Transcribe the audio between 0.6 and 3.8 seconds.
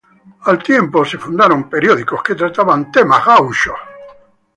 tiempo, se fundaron periódicos que trataban temas gauchos.